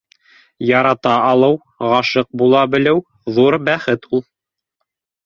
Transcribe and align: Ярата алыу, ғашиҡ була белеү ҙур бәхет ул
Ярата 0.67 1.11
алыу, 1.25 1.57
ғашиҡ 1.91 2.29
була 2.43 2.63
белеү 2.77 3.03
ҙур 3.37 3.59
бәхет 3.69 4.09
ул 4.19 4.25